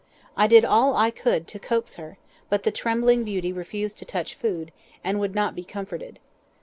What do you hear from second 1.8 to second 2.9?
her, but the